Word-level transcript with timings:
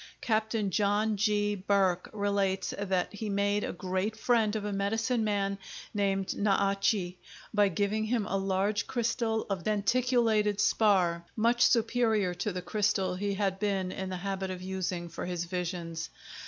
Capt. 0.21 0.55
John 0.71 1.15
G. 1.15 1.53
Burke 1.53 2.09
relates 2.11 2.73
that 2.75 3.13
he 3.13 3.29
made 3.29 3.63
a 3.63 3.71
great 3.71 4.15
friend 4.15 4.55
of 4.55 4.65
a 4.65 4.73
medicine 4.73 5.23
man 5.23 5.59
named 5.93 6.35
Na 6.35 6.71
a 6.71 6.75
che 6.75 7.19
by 7.53 7.67
giving 7.67 8.05
him 8.05 8.25
a 8.25 8.35
large 8.35 8.87
crystal 8.87 9.45
of 9.47 9.63
denticulated 9.63 10.59
spar, 10.59 11.23
much 11.35 11.63
superior 11.63 12.33
to 12.33 12.51
the 12.51 12.63
crystal 12.63 13.13
he 13.13 13.35
had 13.35 13.59
been 13.59 13.91
in 13.91 14.09
the 14.09 14.17
habit 14.17 14.49
of 14.49 14.63
using 14.63 15.07
for 15.07 15.27
his 15.27 15.43
visions. 15.45 16.09